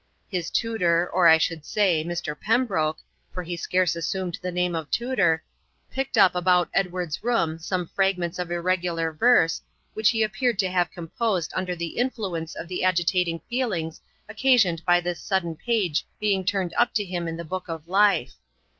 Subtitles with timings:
[0.29, 2.35] His tutor, or, I should say, Mr.
[2.35, 2.97] Pembroke,
[3.31, 5.43] for he scarce assumed the name of tutor,
[5.91, 9.61] picked up about Edward's room some fragments of irregular verse,
[9.93, 15.01] which he appeared to have composed under the influence of the agitating feelings occasioned by
[15.01, 18.33] this sudden page being turned up to him in the book of life.